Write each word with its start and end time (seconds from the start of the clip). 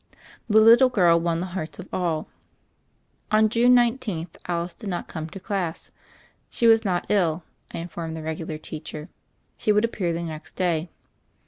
The 0.49 0.59
little 0.59 0.89
girl 0.89 1.19
won 1.19 1.41
the 1.41 1.45
hearts 1.53 1.77
of 1.77 1.87
all. 1.93 2.27
On 3.29 3.49
June 3.49 3.75
19th 3.75 4.35
Alice 4.47 4.73
did 4.73 4.89
not 4.89 5.07
come 5.07 5.29
to 5.29 5.39
class. 5.39 5.91
She 6.49 6.65
was 6.65 6.83
not 6.83 7.05
ill, 7.09 7.43
I 7.71 7.77
informed 7.77 8.17
the 8.17 8.23
regular 8.23 8.57
teacher; 8.57 9.09
she 9.59 9.71
would 9.71 9.85
appear 9.85 10.11
the 10.11 10.23
next 10.23 10.55
day. 10.55 10.89